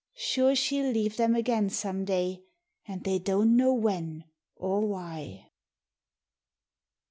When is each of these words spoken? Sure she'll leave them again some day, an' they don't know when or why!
Sure 0.17 0.55
she'll 0.55 0.89
leave 0.91 1.17
them 1.17 1.35
again 1.35 1.69
some 1.69 2.05
day, 2.05 2.41
an' 2.87 3.01
they 3.03 3.19
don't 3.19 3.55
know 3.55 3.71
when 3.71 4.23
or 4.55 4.81
why! 4.87 5.51